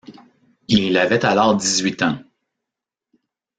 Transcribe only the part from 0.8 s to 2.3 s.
avait alors dix-huit ans.